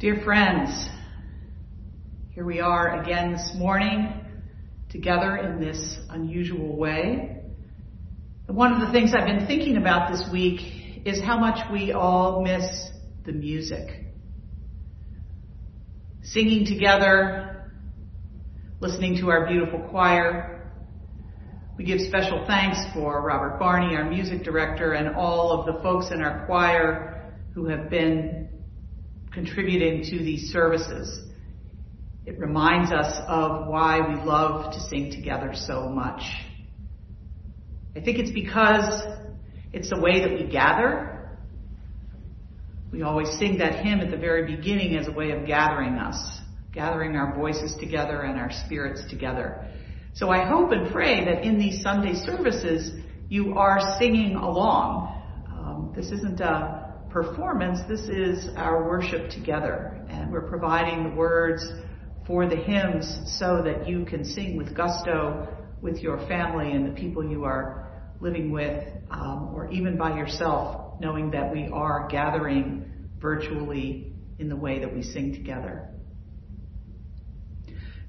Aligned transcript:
Dear 0.00 0.22
friends, 0.24 0.88
here 2.30 2.46
we 2.46 2.58
are 2.58 3.02
again 3.02 3.32
this 3.32 3.52
morning 3.54 4.24
together 4.88 5.36
in 5.36 5.60
this 5.60 5.98
unusual 6.08 6.74
way. 6.74 7.42
one 8.46 8.72
of 8.72 8.80
the 8.80 8.90
things 8.92 9.12
I've 9.14 9.26
been 9.26 9.46
thinking 9.46 9.76
about 9.76 10.10
this 10.10 10.26
week 10.32 11.02
is 11.04 11.20
how 11.20 11.38
much 11.38 11.70
we 11.70 11.92
all 11.92 12.42
miss 12.42 12.64
the 13.26 13.32
music. 13.32 14.06
Singing 16.22 16.64
together, 16.64 17.70
listening 18.80 19.18
to 19.18 19.28
our 19.28 19.46
beautiful 19.48 19.80
choir. 19.90 20.72
We 21.76 21.84
give 21.84 22.00
special 22.00 22.46
thanks 22.46 22.78
for 22.94 23.20
Robert 23.20 23.58
Barney, 23.58 23.96
our 23.96 24.08
music 24.08 24.44
director, 24.44 24.94
and 24.94 25.14
all 25.14 25.60
of 25.60 25.66
the 25.66 25.82
folks 25.82 26.06
in 26.10 26.22
our 26.22 26.46
choir 26.46 27.34
who 27.52 27.66
have 27.66 27.90
been 27.90 28.49
contributing 29.32 30.02
to 30.10 30.18
these 30.18 30.50
services. 30.52 31.26
It 32.26 32.38
reminds 32.38 32.92
us 32.92 33.20
of 33.26 33.66
why 33.66 34.00
we 34.00 34.14
love 34.22 34.72
to 34.74 34.80
sing 34.80 35.10
together 35.10 35.52
so 35.54 35.88
much. 35.88 36.22
I 37.96 38.00
think 38.00 38.18
it's 38.18 38.30
because 38.30 39.02
it's 39.72 39.90
the 39.90 40.00
way 40.00 40.20
that 40.20 40.32
we 40.32 40.50
gather. 40.50 41.38
We 42.92 43.02
always 43.02 43.30
sing 43.38 43.58
that 43.58 43.84
hymn 43.84 44.00
at 44.00 44.10
the 44.10 44.16
very 44.16 44.56
beginning 44.56 44.96
as 44.96 45.06
a 45.08 45.12
way 45.12 45.30
of 45.30 45.46
gathering 45.46 45.94
us, 45.94 46.40
gathering 46.72 47.16
our 47.16 47.36
voices 47.36 47.74
together 47.78 48.22
and 48.22 48.38
our 48.38 48.50
spirits 48.50 49.02
together. 49.08 49.68
So 50.12 50.28
I 50.28 50.44
hope 50.44 50.72
and 50.72 50.90
pray 50.90 51.24
that 51.24 51.44
in 51.44 51.58
these 51.58 51.82
Sunday 51.82 52.14
services 52.14 52.92
you 53.28 53.54
are 53.56 53.96
singing 53.98 54.34
along. 54.34 55.22
Um, 55.48 55.92
this 55.94 56.10
isn't 56.10 56.40
a 56.40 56.89
performance, 57.10 57.80
this 57.88 58.02
is 58.02 58.48
our 58.56 58.88
worship 58.88 59.30
together. 59.30 60.04
And 60.08 60.32
we're 60.32 60.48
providing 60.48 61.10
the 61.10 61.16
words 61.16 61.66
for 62.26 62.46
the 62.46 62.56
hymns 62.56 63.20
so 63.38 63.62
that 63.62 63.88
you 63.88 64.04
can 64.04 64.24
sing 64.24 64.56
with 64.56 64.76
gusto 64.76 65.48
with 65.82 65.98
your 65.98 66.18
family 66.28 66.72
and 66.72 66.86
the 66.86 67.00
people 67.00 67.24
you 67.24 67.44
are 67.44 67.90
living 68.20 68.50
with, 68.50 68.84
um, 69.10 69.52
or 69.54 69.70
even 69.70 69.96
by 69.96 70.16
yourself, 70.16 71.00
knowing 71.00 71.30
that 71.30 71.50
we 71.52 71.68
are 71.72 72.06
gathering 72.08 73.08
virtually 73.18 74.12
in 74.38 74.48
the 74.48 74.56
way 74.56 74.78
that 74.78 74.94
we 74.94 75.02
sing 75.02 75.32
together. 75.32 75.88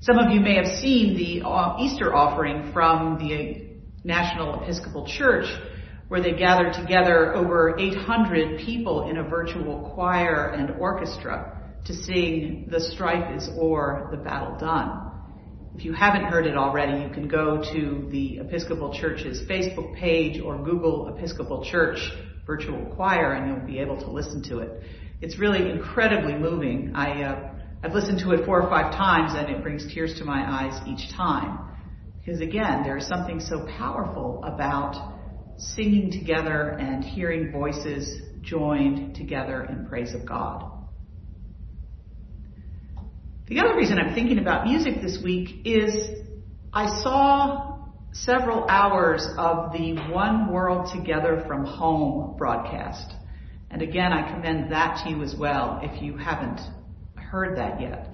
Some 0.02 0.18
of 0.18 0.32
you 0.32 0.40
may 0.40 0.56
have 0.56 0.80
seen 0.82 1.16
the 1.16 1.48
uh, 1.48 1.78
Easter 1.80 2.14
offering 2.14 2.72
from 2.74 3.18
the 3.20 3.80
National 4.04 4.62
Episcopal 4.64 5.06
Church 5.08 5.46
where 6.12 6.22
they 6.22 6.34
gathered 6.34 6.74
together 6.74 7.34
over 7.34 7.80
800 7.80 8.60
people 8.60 9.10
in 9.10 9.16
a 9.16 9.24
virtual 9.24 9.94
choir 9.96 10.50
and 10.50 10.72
orchestra 10.72 11.58
to 11.86 11.94
sing 11.94 12.68
The 12.70 12.82
Strife 12.82 13.34
is 13.38 13.50
O'er, 13.58 14.10
the 14.12 14.18
Battle 14.18 14.58
Done. 14.60 15.10
If 15.74 15.86
you 15.86 15.94
haven't 15.94 16.26
heard 16.26 16.46
it 16.46 16.58
already, 16.58 17.02
you 17.02 17.10
can 17.14 17.30
go 17.30 17.64
to 17.64 18.10
the 18.12 18.40
Episcopal 18.40 18.94
Church's 18.94 19.44
Facebook 19.50 19.96
page 19.96 20.42
or 20.42 20.62
Google 20.62 21.16
Episcopal 21.16 21.64
Church 21.64 22.00
virtual 22.46 22.94
choir 22.94 23.32
and 23.32 23.48
you'll 23.48 23.66
be 23.66 23.80
able 23.80 23.96
to 24.02 24.12
listen 24.12 24.44
to 24.50 24.60
it. 24.60 24.84
It's 25.22 25.40
really 25.40 25.70
incredibly 25.70 26.34
moving. 26.34 26.92
I, 26.94 27.24
uh, 27.24 27.52
I've 27.84 27.94
listened 27.94 28.20
to 28.20 28.32
it 28.32 28.46
four 28.46 28.62
or 28.62 28.70
five 28.70 28.94
times 28.98 29.32
and 29.34 29.50
it 29.50 29.64
brings 29.64 29.88
tears 29.94 30.16
to 30.20 30.26
my 30.26 30.42
eyes 30.42 30.78
each 30.86 31.10
time. 31.16 31.58
Because 32.20 32.42
again, 32.42 32.84
there 32.84 32.98
is 32.98 33.08
something 33.08 33.40
so 33.40 33.66
powerful 33.78 34.44
about 34.44 35.21
singing 35.58 36.12
together 36.12 36.70
and 36.80 37.04
hearing 37.04 37.52
voices 37.52 38.22
joined 38.42 39.16
together 39.16 39.64
in 39.66 39.86
praise 39.88 40.14
of 40.14 40.26
God. 40.26 40.72
The 43.48 43.60
other 43.60 43.76
reason 43.76 44.00
I'm 44.00 44.14
thinking 44.16 44.40
about 44.40 44.66
music 44.66 45.02
this 45.02 45.20
week 45.24 45.66
is 45.66 45.94
I 46.74 47.02
saw 47.02 47.80
several 48.14 48.66
hours 48.70 49.28
of 49.38 49.74
the 49.74 49.96
One 50.12 50.52
World 50.52 50.90
Together 50.94 51.44
from 51.48 51.66
Home 51.66 52.38
broadcast. 52.38 53.14
And 53.70 53.82
again, 53.82 54.12
I 54.12 54.34
commend 54.34 54.72
that 54.72 55.04
to 55.04 55.10
you 55.10 55.22
as 55.24 55.36
well 55.38 55.80
if 55.84 56.02
you 56.02 56.18
haven't 56.18 56.60
heard 57.16 57.58
that 57.58 57.80
yet. 57.80 58.10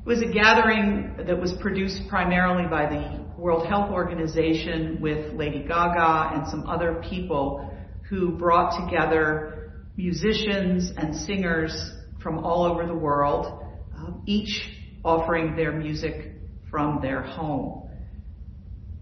It 0.00 0.06
was 0.06 0.22
a 0.22 0.32
gathering 0.32 1.14
that 1.26 1.40
was 1.40 1.52
produced 1.60 2.08
primarily 2.08 2.68
by 2.68 2.86
the 2.88 3.21
World 3.42 3.66
Health 3.66 3.90
Organization 3.90 4.98
with 5.00 5.34
Lady 5.34 5.64
Gaga 5.64 6.36
and 6.36 6.46
some 6.46 6.64
other 6.68 7.02
people 7.10 7.68
who 8.08 8.30
brought 8.38 8.86
together 8.86 9.72
musicians 9.96 10.92
and 10.96 11.12
singers 11.12 11.92
from 12.22 12.38
all 12.38 12.64
over 12.64 12.86
the 12.86 12.94
world, 12.94 13.64
um, 13.96 14.22
each 14.26 14.62
offering 15.04 15.56
their 15.56 15.72
music 15.72 16.34
from 16.70 17.00
their 17.02 17.20
home. 17.20 17.90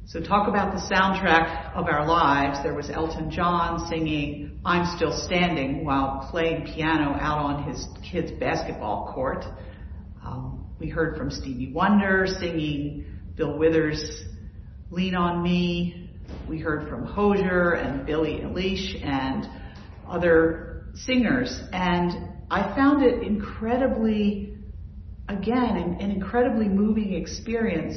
So 0.07 0.21
talk 0.21 0.49
about 0.49 0.73
the 0.75 0.81
soundtrack 0.81 1.75
of 1.75 1.85
our 1.85 2.07
lives. 2.07 2.63
There 2.63 2.75
was 2.75 2.89
Elton 2.89 3.31
John 3.31 3.89
singing 3.91 4.59
I'm 4.65 4.97
Still 4.97 5.13
Standing 5.13 5.85
while 5.85 6.27
playing 6.31 6.65
piano 6.75 7.11
out 7.13 7.39
on 7.39 7.69
his 7.71 7.87
kid's 8.11 8.33
basketball 8.33 9.13
court. 9.15 9.45
Um, 10.25 10.65
we 10.79 10.89
heard 10.89 11.19
from 11.19 11.31
Stevie 11.31 11.75
Wonder 11.75 12.27
singing 12.27 13.05
Bill 13.41 13.57
Withers' 13.57 14.23
Lean 14.91 15.15
on 15.15 15.43
Me. 15.43 16.11
We 16.47 16.59
heard 16.59 16.91
from 16.91 17.07
Hozier 17.07 17.73
and 17.73 18.05
Billie 18.05 18.43
Eilish 18.45 19.03
and 19.03 19.49
other 20.07 20.89
singers. 20.95 21.59
And 21.73 22.35
I 22.51 22.75
found 22.77 23.03
it 23.03 23.23
incredibly, 23.23 24.59
again, 25.31 25.97
an 26.01 26.11
incredibly 26.11 26.69
moving 26.69 27.15
experience. 27.15 27.97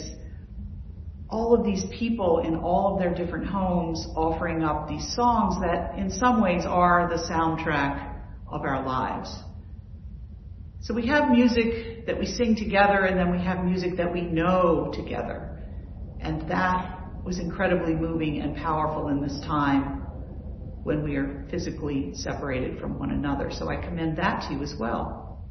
All 1.29 1.53
of 1.53 1.65
these 1.65 1.83
people 1.91 2.39
in 2.39 2.55
all 2.55 2.93
of 2.93 2.99
their 3.01 3.13
different 3.13 3.45
homes 3.45 4.07
offering 4.15 4.63
up 4.63 4.87
these 4.87 5.13
songs 5.13 5.59
that 5.59 5.99
in 5.99 6.09
some 6.09 6.41
ways 6.41 6.63
are 6.65 7.09
the 7.09 7.21
soundtrack 7.21 8.15
of 8.47 8.61
our 8.61 8.85
lives. 8.85 9.29
So 10.83 10.94
we 10.94 11.07
have 11.07 11.29
music 11.29 12.07
that 12.07 12.19
we 12.19 12.25
sing 12.25 12.57
together 12.57 13.05
and 13.05 13.17
then 13.17 13.31
we 13.31 13.41
have 13.41 13.63
music 13.63 13.95
that 13.95 14.11
we 14.11 14.19
know 14.19 14.91
together. 14.94 15.57
And 16.19 16.49
that 16.49 17.23
was 17.23 17.39
incredibly 17.39 17.95
moving 17.95 18.41
and 18.41 18.57
powerful 18.57 19.07
in 19.07 19.22
this 19.22 19.39
time 19.45 20.01
when 20.83 21.01
we 21.01 21.16
are 21.16 21.47
physically 21.49 22.11
separated 22.16 22.81
from 22.81 22.99
one 22.99 23.11
another. 23.11 23.49
So 23.49 23.69
I 23.69 23.77
commend 23.77 24.17
that 24.17 24.45
to 24.49 24.55
you 24.55 24.61
as 24.61 24.75
well. 24.77 25.47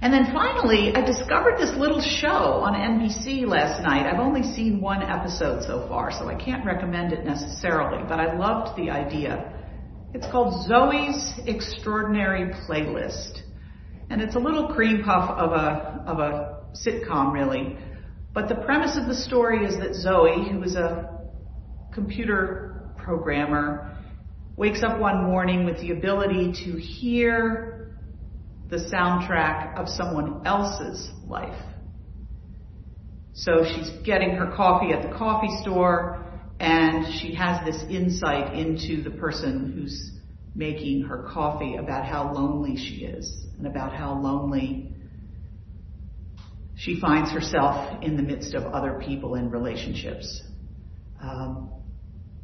And 0.00 0.12
then 0.12 0.32
finally, 0.32 0.92
I 0.92 1.06
discovered 1.06 1.58
this 1.58 1.76
little 1.76 2.00
show 2.00 2.26
on 2.26 2.74
NBC 2.74 3.46
last 3.46 3.84
night. 3.84 4.04
I've 4.04 4.18
only 4.18 4.42
seen 4.42 4.80
one 4.80 5.00
episode 5.00 5.62
so 5.62 5.86
far, 5.86 6.10
so 6.10 6.26
I 6.28 6.34
can't 6.34 6.66
recommend 6.66 7.12
it 7.12 7.24
necessarily, 7.24 8.02
but 8.08 8.18
I 8.18 8.36
loved 8.36 8.76
the 8.76 8.90
idea. 8.90 9.61
It's 10.14 10.26
called 10.30 10.68
Zoey's 10.68 11.40
Extraordinary 11.46 12.52
Playlist. 12.68 13.40
And 14.10 14.20
it's 14.20 14.34
a 14.34 14.38
little 14.38 14.68
cream 14.68 15.02
puff 15.02 15.30
of 15.30 15.52
a, 15.52 16.04
of 16.06 16.18
a 16.18 16.58
sitcom 16.74 17.32
really, 17.32 17.78
but 18.34 18.48
the 18.48 18.56
premise 18.56 18.98
of 18.98 19.08
the 19.08 19.14
story 19.14 19.64
is 19.64 19.78
that 19.78 19.94
Zoe, 19.94 20.48
who 20.50 20.62
is 20.62 20.74
a 20.74 21.18
computer 21.94 22.90
programmer, 22.98 23.96
wakes 24.56 24.82
up 24.82 25.00
one 25.00 25.24
morning 25.24 25.64
with 25.64 25.80
the 25.80 25.92
ability 25.92 26.52
to 26.64 26.78
hear 26.78 27.98
the 28.68 28.76
soundtrack 28.76 29.78
of 29.78 29.88
someone 29.88 30.46
else's 30.46 31.10
life. 31.26 31.58
So 33.32 33.64
she's 33.64 33.90
getting 34.04 34.32
her 34.32 34.52
coffee 34.54 34.92
at 34.92 35.02
the 35.02 35.16
coffee 35.16 35.54
store 35.62 36.21
and 36.60 37.06
she 37.20 37.34
has 37.34 37.64
this 37.64 37.82
insight 37.90 38.54
into 38.54 39.02
the 39.02 39.10
person 39.10 39.72
who's 39.74 40.12
making 40.54 41.02
her 41.02 41.28
coffee 41.32 41.76
about 41.76 42.04
how 42.04 42.32
lonely 42.32 42.76
she 42.76 43.04
is 43.04 43.46
and 43.58 43.66
about 43.66 43.94
how 43.94 44.14
lonely 44.20 44.92
she 46.76 47.00
finds 47.00 47.30
herself 47.30 48.02
in 48.02 48.16
the 48.16 48.22
midst 48.22 48.54
of 48.54 48.64
other 48.64 49.00
people 49.04 49.34
in 49.34 49.50
relationships. 49.50 50.42
Um, 51.22 51.70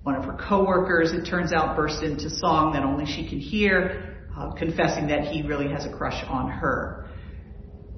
one 0.02 0.14
of 0.14 0.24
her 0.24 0.38
coworkers, 0.48 1.12
it 1.12 1.28
turns 1.28 1.52
out, 1.52 1.76
burst 1.76 2.02
into 2.02 2.30
song 2.30 2.72
that 2.72 2.82
only 2.82 3.04
she 3.04 3.28
can 3.28 3.40
hear, 3.40 4.26
uh, 4.36 4.52
confessing 4.52 5.08
that 5.08 5.24
he 5.24 5.42
really 5.42 5.68
has 5.68 5.84
a 5.84 5.92
crush 5.92 6.24
on 6.28 6.48
her. 6.48 7.08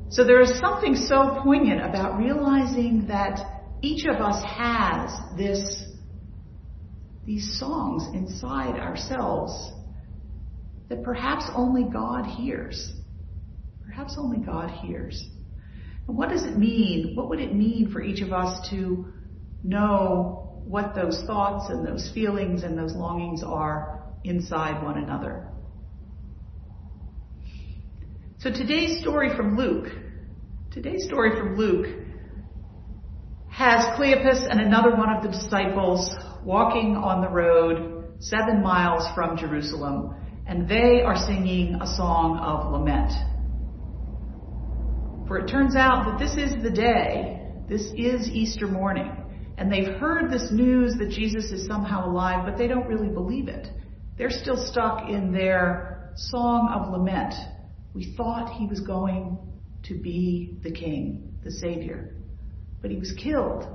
So 0.08 0.24
there 0.24 0.40
is 0.40 0.58
something 0.58 0.96
so 0.96 1.40
poignant 1.44 1.84
about 1.84 2.18
realizing 2.18 3.06
that 3.08 3.38
each 3.80 4.06
of 4.06 4.16
us 4.16 4.42
has 4.44 5.10
this, 5.36 5.84
these 7.30 7.60
songs 7.60 8.02
inside 8.12 8.74
ourselves 8.80 9.52
that 10.88 11.04
perhaps 11.04 11.44
only 11.54 11.84
God 11.84 12.26
hears. 12.26 12.90
Perhaps 13.86 14.16
only 14.18 14.38
God 14.38 14.68
hears. 14.68 15.28
And 16.08 16.18
what 16.18 16.30
does 16.30 16.42
it 16.42 16.58
mean? 16.58 17.14
What 17.14 17.28
would 17.28 17.38
it 17.38 17.54
mean 17.54 17.92
for 17.92 18.02
each 18.02 18.20
of 18.20 18.32
us 18.32 18.68
to 18.70 19.12
know 19.62 20.60
what 20.64 20.96
those 20.96 21.22
thoughts 21.28 21.70
and 21.70 21.86
those 21.86 22.10
feelings 22.12 22.64
and 22.64 22.76
those 22.76 22.94
longings 22.94 23.44
are 23.44 24.02
inside 24.24 24.82
one 24.82 24.98
another? 24.98 25.46
So 28.38 28.50
today's 28.50 29.00
story 29.02 29.36
from 29.36 29.56
Luke, 29.56 29.86
today's 30.72 31.04
story 31.04 31.38
from 31.38 31.56
Luke 31.56 31.86
has 33.60 33.84
Cleopas 33.98 34.50
and 34.50 34.58
another 34.58 34.96
one 34.96 35.14
of 35.14 35.22
the 35.22 35.28
disciples 35.28 36.10
walking 36.42 36.96
on 36.96 37.20
the 37.20 37.28
road 37.28 38.14
seven 38.18 38.62
miles 38.62 39.06
from 39.14 39.36
Jerusalem, 39.36 40.14
and 40.46 40.66
they 40.66 41.02
are 41.02 41.14
singing 41.14 41.74
a 41.74 41.86
song 41.86 42.38
of 42.38 42.72
lament. 42.72 43.12
For 45.28 45.36
it 45.36 45.46
turns 45.46 45.76
out 45.76 46.06
that 46.06 46.18
this 46.18 46.38
is 46.38 46.62
the 46.62 46.70
day, 46.70 47.50
this 47.68 47.82
is 47.98 48.30
Easter 48.30 48.66
morning, 48.66 49.12
and 49.58 49.70
they've 49.70 49.94
heard 49.98 50.30
this 50.30 50.50
news 50.50 50.94
that 50.98 51.10
Jesus 51.10 51.52
is 51.52 51.66
somehow 51.66 52.10
alive, 52.10 52.46
but 52.46 52.56
they 52.56 52.66
don't 52.66 52.86
really 52.86 53.12
believe 53.12 53.46
it. 53.46 53.68
They're 54.16 54.30
still 54.30 54.56
stuck 54.56 55.10
in 55.10 55.32
their 55.32 56.14
song 56.16 56.70
of 56.74 56.90
lament. 56.90 57.34
We 57.92 58.14
thought 58.16 58.54
he 58.54 58.66
was 58.66 58.80
going 58.80 59.36
to 59.82 59.98
be 59.98 60.56
the 60.62 60.72
king, 60.72 61.34
the 61.44 61.50
savior, 61.50 62.14
but 62.80 62.90
he 62.90 62.96
was 62.96 63.12
killed, 63.12 63.66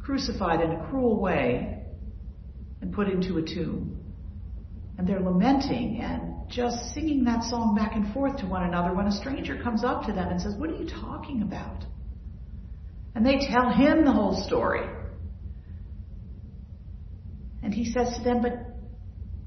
crucified 0.00 0.60
in 0.60 0.72
a 0.72 0.86
cruel 0.88 1.20
way, 1.20 1.82
and 2.80 2.92
put 2.92 3.08
into 3.08 3.38
a 3.38 3.42
tomb. 3.42 4.00
And 4.98 5.06
they're 5.06 5.20
lamenting 5.20 6.00
and 6.00 6.48
just 6.50 6.94
singing 6.94 7.24
that 7.24 7.42
song 7.44 7.74
back 7.74 7.94
and 7.94 8.12
forth 8.12 8.38
to 8.38 8.46
one 8.46 8.62
another 8.62 8.94
when 8.94 9.06
a 9.06 9.12
stranger 9.12 9.60
comes 9.62 9.82
up 9.82 10.06
to 10.06 10.12
them 10.12 10.28
and 10.28 10.40
says, 10.40 10.54
What 10.56 10.70
are 10.70 10.76
you 10.76 10.88
talking 10.88 11.42
about? 11.42 11.84
And 13.14 13.24
they 13.24 13.38
tell 13.50 13.70
him 13.70 14.04
the 14.04 14.12
whole 14.12 14.44
story. 14.46 14.88
And 17.62 17.72
he 17.72 17.90
says 17.90 18.16
to 18.18 18.22
them, 18.22 18.42
But 18.42 18.74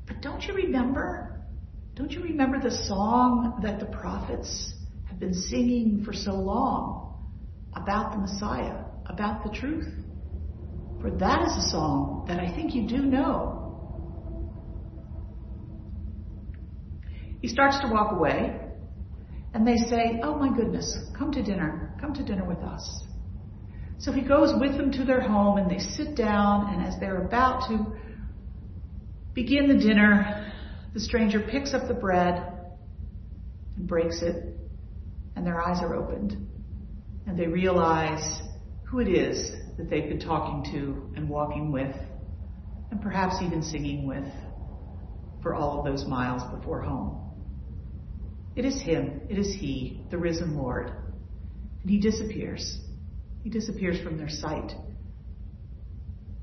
but 0.07 0.21
don't 0.21 0.41
you 0.41 0.53
remember? 0.53 1.41
Don't 1.95 2.11
you 2.11 2.23
remember 2.23 2.59
the 2.59 2.71
song 2.85 3.59
that 3.61 3.79
the 3.79 3.85
prophets 3.85 4.73
have 5.05 5.19
been 5.19 5.33
singing 5.33 6.03
for 6.05 6.13
so 6.13 6.33
long 6.33 7.06
about 7.81 8.11
the 8.11 8.17
Messiah, 8.17 8.83
about 9.05 9.43
the 9.43 9.57
truth? 9.57 9.87
For 11.01 11.11
that 11.11 11.41
is 11.47 11.65
a 11.65 11.69
song 11.69 12.25
that 12.27 12.39
I 12.39 12.53
think 12.55 12.73
you 12.73 12.87
do 12.87 12.97
know. 12.97 13.53
He 17.41 17.47
starts 17.47 17.79
to 17.81 17.87
walk 17.87 18.13
away, 18.13 18.59
and 19.53 19.65
they 19.65 19.77
say, 19.77 20.19
Oh 20.23 20.35
my 20.35 20.55
goodness, 20.55 20.97
come 21.17 21.31
to 21.33 21.43
dinner. 21.43 21.95
Come 22.01 22.13
to 22.15 22.23
dinner 22.23 22.45
with 22.45 22.59
us. 22.59 23.03
So 23.99 24.11
he 24.11 24.21
goes 24.21 24.53
with 24.59 24.77
them 24.77 24.91
to 24.93 25.05
their 25.05 25.21
home, 25.21 25.57
and 25.57 25.69
they 25.69 25.79
sit 25.79 26.15
down, 26.15 26.73
and 26.73 26.85
as 26.85 26.99
they're 26.99 27.23
about 27.23 27.67
to 27.69 27.95
begin 29.33 29.67
the 29.67 29.83
dinner, 29.83 30.51
the 30.93 30.99
stranger 30.99 31.39
picks 31.39 31.73
up 31.73 31.87
the 31.87 31.93
bread 31.93 32.43
and 33.75 33.87
breaks 33.87 34.21
it, 34.23 34.57
and 35.35 35.45
their 35.45 35.61
eyes 35.61 35.77
are 35.81 35.95
opened, 35.95 36.35
and 37.27 37.37
they 37.37 37.47
realize 37.47 38.41
who 38.83 38.99
it 38.99 39.09
is 39.09 39.51
that 39.77 39.89
they've 39.89 40.07
been 40.07 40.19
talking 40.19 40.63
to 40.71 41.11
and 41.15 41.29
walking 41.29 41.71
with, 41.71 41.93
and 42.89 43.01
perhaps 43.01 43.35
even 43.41 43.61
singing 43.61 44.07
with 44.07 44.25
for 45.43 45.53
all 45.53 45.79
of 45.79 45.85
those 45.85 46.05
miles 46.05 46.41
before 46.57 46.81
home. 46.81 47.21
It 48.55 48.65
is 48.65 48.81
Him, 48.81 49.21
it 49.29 49.37
is 49.37 49.53
He, 49.53 50.07
the 50.09 50.17
risen 50.17 50.57
Lord. 50.57 50.87
And 51.81 51.91
He 51.91 51.99
disappears. 51.99 52.79
He 53.43 53.49
disappears 53.49 54.01
from 54.01 54.17
their 54.17 54.29
sight. 54.29 54.71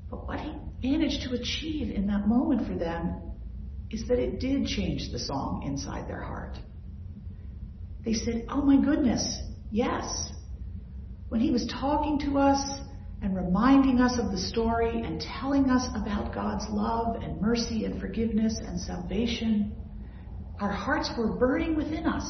But 0.09 0.27
what 0.27 0.39
He 0.39 0.53
managed 0.91 1.23
to 1.23 1.33
achieve 1.33 1.93
in 1.93 2.07
that 2.07 2.27
moment 2.27 2.67
for 2.67 2.75
them 2.75 3.21
is 3.89 4.07
that 4.07 4.19
it 4.19 4.39
did 4.39 4.67
change 4.67 5.11
the 5.11 5.19
song 5.19 5.63
inside 5.65 6.07
their 6.07 6.21
heart. 6.21 6.57
They 8.05 8.13
said, 8.13 8.45
Oh 8.49 8.61
my 8.61 8.83
goodness, 8.83 9.41
yes. 9.71 10.29
When 11.35 11.43
he 11.43 11.51
was 11.51 11.67
talking 11.67 12.17
to 12.19 12.37
us 12.37 12.79
and 13.21 13.35
reminding 13.35 13.99
us 13.99 14.17
of 14.17 14.31
the 14.31 14.37
story 14.37 15.01
and 15.01 15.19
telling 15.19 15.69
us 15.69 15.85
about 15.93 16.33
God's 16.33 16.63
love 16.69 17.21
and 17.21 17.41
mercy 17.41 17.83
and 17.83 17.99
forgiveness 17.99 18.57
and 18.65 18.79
salvation, 18.79 19.75
our 20.61 20.71
hearts 20.71 21.11
were 21.17 21.35
burning 21.35 21.75
within 21.75 22.05
us. 22.05 22.23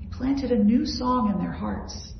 He 0.00 0.08
planted 0.08 0.52
a 0.52 0.62
new 0.62 0.84
song 0.84 1.32
in 1.32 1.38
their 1.38 1.54
hearts. 1.54 2.12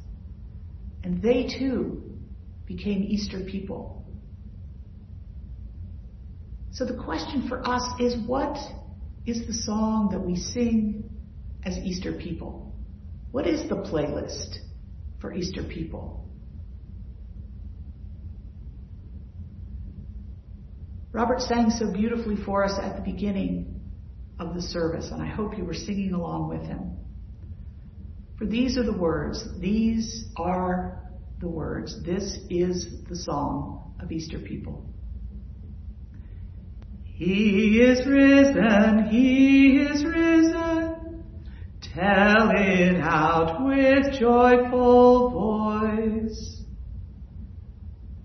And 1.05 1.20
they 1.20 1.50
too 1.58 2.17
became 2.64 3.02
Easter 3.02 3.40
people. 3.40 4.06
So 6.70 6.87
the 6.87 6.96
question 7.05 7.46
for 7.46 7.61
us 7.69 7.87
is 8.00 8.17
what 8.26 8.56
is 9.26 9.46
the 9.46 9.52
song 9.52 10.08
that 10.12 10.20
we 10.20 10.37
sing 10.37 11.11
as 11.64 11.76
Easter 11.79 12.12
people? 12.12 12.75
What 13.31 13.47
is 13.47 13.69
the 13.69 13.76
playlist 13.76 14.56
for 15.20 15.32
Easter 15.32 15.62
people? 15.62 16.29
Robert 21.12 21.43
sang 21.43 21.70
so 21.70 21.93
beautifully 21.93 22.37
for 22.37 22.64
us 22.64 22.79
at 22.79 22.97
the 22.97 23.03
beginning 23.03 23.81
of 24.38 24.55
the 24.55 24.62
service, 24.62 25.11
and 25.12 25.23
I 25.23 25.26
hope 25.26 25.56
you 25.59 25.64
were 25.64 25.75
singing 25.75 26.14
along 26.14 26.49
with 26.49 26.62
him. 26.62 26.97
For 28.38 28.47
these 28.47 28.79
are 28.79 28.82
the 28.82 28.97
words, 28.97 29.47
these 29.61 30.25
are 30.37 31.03
the 31.41 31.49
words, 31.49 32.03
this 32.03 32.38
is 32.49 33.05
the 33.09 33.17
song 33.17 33.94
of 34.00 34.11
Easter 34.11 34.38
people. 34.38 34.87
He 37.05 37.81
is 37.81 38.06
risen, 38.06 39.09
he 39.11 39.76
is 39.79 40.05
risen, 40.05 40.91
tell 41.94 42.50
it 42.54 43.00
out 43.00 43.64
with 43.64 44.18
joyful 44.18 45.30
voice. 45.30 46.62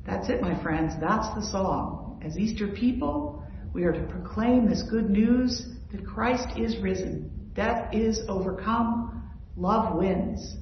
That's 0.06 0.30
it, 0.30 0.42
my 0.42 0.62
friends, 0.64 0.94
that's 1.02 1.28
the 1.36 1.42
song. 1.52 2.22
As 2.26 2.38
Easter 2.38 2.68
people, 2.70 3.44
we 3.74 3.84
are 3.84 3.92
to 3.92 4.04
proclaim 4.08 4.70
this 4.70 4.84
good 4.84 5.10
news 5.10 5.68
that 5.92 6.06
Christ 6.06 6.48
is 6.58 6.78
risen, 6.78 7.52
death 7.54 7.94
is 7.94 8.22
overcome, 8.30 9.18
Love 9.58 9.96
wins. 9.96 10.56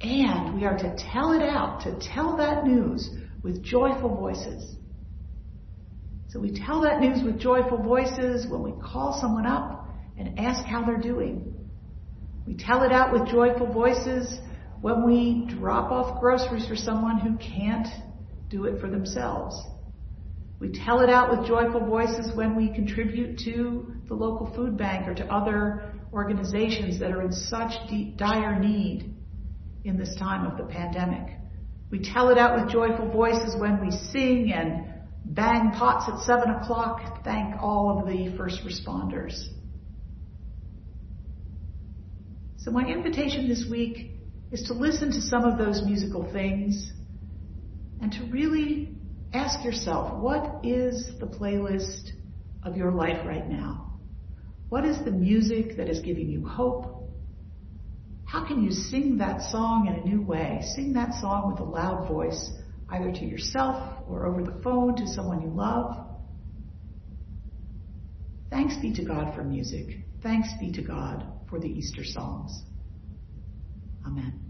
And 0.00 0.56
we 0.56 0.64
are 0.66 0.76
to 0.76 0.96
tell 1.12 1.32
it 1.32 1.42
out, 1.42 1.82
to 1.82 1.96
tell 2.00 2.36
that 2.36 2.66
news 2.66 3.08
with 3.42 3.62
joyful 3.62 4.16
voices. 4.16 4.74
So 6.28 6.40
we 6.40 6.50
tell 6.50 6.80
that 6.82 7.00
news 7.00 7.22
with 7.22 7.38
joyful 7.38 7.78
voices 7.78 8.46
when 8.48 8.62
we 8.62 8.72
call 8.82 9.18
someone 9.20 9.46
up 9.46 9.88
and 10.18 10.38
ask 10.38 10.64
how 10.64 10.84
they're 10.84 10.98
doing. 10.98 11.53
We 12.46 12.54
tell 12.54 12.82
it 12.82 12.92
out 12.92 13.12
with 13.12 13.28
joyful 13.28 13.72
voices 13.72 14.38
when 14.80 15.06
we 15.06 15.46
drop 15.48 15.90
off 15.90 16.20
groceries 16.20 16.66
for 16.66 16.76
someone 16.76 17.18
who 17.18 17.36
can't 17.38 17.88
do 18.50 18.64
it 18.64 18.80
for 18.80 18.90
themselves. 18.90 19.60
We 20.60 20.70
tell 20.70 21.00
it 21.00 21.10
out 21.10 21.30
with 21.30 21.48
joyful 21.48 21.86
voices 21.86 22.34
when 22.34 22.54
we 22.54 22.68
contribute 22.68 23.38
to 23.40 23.94
the 24.08 24.14
local 24.14 24.54
food 24.54 24.76
bank 24.76 25.08
or 25.08 25.14
to 25.14 25.24
other 25.32 25.94
organizations 26.12 27.00
that 27.00 27.10
are 27.10 27.22
in 27.22 27.32
such 27.32 27.72
deep, 27.88 28.16
dire 28.16 28.58
need 28.58 29.14
in 29.84 29.98
this 29.98 30.14
time 30.16 30.46
of 30.46 30.56
the 30.56 30.64
pandemic. 30.64 31.36
We 31.90 31.98
tell 31.98 32.28
it 32.28 32.38
out 32.38 32.60
with 32.60 32.72
joyful 32.72 33.10
voices 33.10 33.56
when 33.58 33.80
we 33.80 33.90
sing 33.90 34.52
and 34.52 34.86
bang 35.24 35.72
pots 35.72 36.10
at 36.12 36.20
seven 36.24 36.50
o'clock, 36.50 37.24
thank 37.24 37.60
all 37.60 37.98
of 37.98 38.06
the 38.06 38.36
first 38.36 38.60
responders. 38.64 39.34
So 42.64 42.70
my 42.70 42.86
invitation 42.86 43.46
this 43.46 43.66
week 43.70 44.12
is 44.50 44.62
to 44.68 44.72
listen 44.72 45.10
to 45.10 45.20
some 45.20 45.44
of 45.44 45.58
those 45.58 45.82
musical 45.84 46.32
things 46.32 46.90
and 48.00 48.10
to 48.12 48.24
really 48.32 48.96
ask 49.34 49.62
yourself, 49.62 50.18
what 50.18 50.64
is 50.64 51.10
the 51.20 51.26
playlist 51.26 52.12
of 52.62 52.74
your 52.74 52.90
life 52.90 53.18
right 53.26 53.46
now? 53.46 53.98
What 54.70 54.86
is 54.86 54.96
the 55.04 55.10
music 55.10 55.76
that 55.76 55.90
is 55.90 56.00
giving 56.00 56.30
you 56.30 56.48
hope? 56.48 57.10
How 58.24 58.46
can 58.46 58.64
you 58.64 58.70
sing 58.70 59.18
that 59.18 59.42
song 59.42 59.86
in 59.86 59.96
a 59.96 60.14
new 60.14 60.22
way? 60.22 60.62
Sing 60.74 60.94
that 60.94 61.12
song 61.20 61.52
with 61.52 61.60
a 61.60 61.70
loud 61.70 62.08
voice, 62.08 62.50
either 62.88 63.12
to 63.12 63.24
yourself 63.26 64.08
or 64.08 64.24
over 64.24 64.42
the 64.42 64.58
phone 64.62 64.96
to 64.96 65.06
someone 65.06 65.42
you 65.42 65.50
love. 65.50 65.98
Thanks 68.48 68.74
be 68.78 68.94
to 68.94 69.04
God 69.04 69.34
for 69.34 69.44
music. 69.44 69.98
Thanks 70.22 70.48
be 70.58 70.72
to 70.72 70.80
God 70.80 71.33
for 71.54 71.60
the 71.60 71.68
Easter 71.68 72.02
songs. 72.02 72.64
Amen. 74.04 74.43